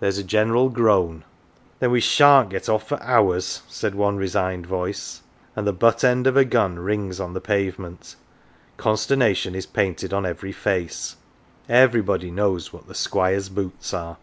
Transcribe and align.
There 0.00 0.08
is 0.08 0.18
a 0.18 0.24
general 0.24 0.68
groan." 0.68 1.22
Then 1.78 1.92
we 1.92 2.00
shaVt 2.00 2.50
get 2.50 2.68
off 2.68 2.88
for 2.88 3.00
hours" 3.00 3.62
said 3.68 3.94
one 3.94 4.16
resigned 4.16 4.66
voice, 4.66 5.22
and 5.54 5.64
the 5.64 5.72
butt 5.72 6.02
end 6.02 6.26
of 6.26 6.36
a 6.36 6.44
gun 6.44 6.80
rings 6.80 7.20
on 7.20 7.34
the 7.34 7.40
pavement: 7.40 8.16
consternation 8.78 9.54
is 9.54 9.66
painted 9.66 10.12
on 10.12 10.26
every 10.26 10.50
face 10.50 11.14
everybody 11.68 12.32
knows 12.32 12.72
what 12.72 12.88
the 12.88 12.96
Squire's 12.96 13.48
boots 13.48 13.94
are. 13.94 14.16